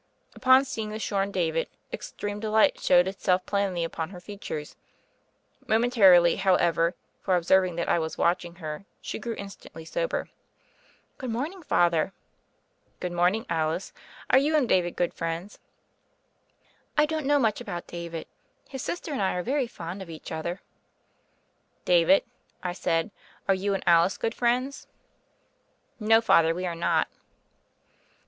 Upon 0.33 0.65
seeing 0.65 0.89
the 0.89 0.97
shorn 0.97 1.29
David, 1.31 1.67
extreme 1.93 2.39
de 2.39 2.49
light 2.49 2.79
showed 2.79 3.07
itself 3.07 3.45
plainly 3.45 3.83
upon 3.83 4.09
her 4.09 4.19
features— 4.19 4.75
momentarily, 5.67 6.37
however; 6.37 6.95
for 7.21 7.35
observing 7.35 7.75
that 7.75 7.87
I 7.87 7.99
was 7.99 8.17
watching 8.17 8.55
her, 8.55 8.85
she 8.99 9.19
grew 9.19 9.35
instantly 9.35 9.85
sober. 9.85 10.27
"Good 11.19 11.29
morning, 11.29 11.61
Father." 11.61 12.13
"Good 12.99 13.11
morning, 13.11 13.45
Alice. 13.47 13.93
Are 14.31 14.39
you 14.39 14.55
and 14.55 14.67
David 14.67 14.95
good 14.95 15.13
friends?" 15.13 15.59
"I 16.97 17.05
don't 17.05 17.27
know 17.27 17.37
much 17.37 17.61
about 17.61 17.85
David. 17.85 18.25
His 18.67 18.81
sis 18.81 19.01
ter 19.01 19.13
and 19.13 19.21
I 19.21 19.33
are 19.35 19.43
very 19.43 19.67
fond 19.67 20.01
of 20.01 20.09
each 20.09 20.31
other." 20.31 20.61
"David," 21.85 22.23
I 22.63 22.73
said, 22.73 23.11
"are 23.47 23.53
you 23.53 23.75
and 23.75 23.83
Alice 23.85 24.17
good 24.17 24.33
friends?" 24.33 24.87
"No, 25.99 26.21
Father, 26.21 26.55
we 26.55 26.65
are 26.65 26.73
not." 26.73 27.07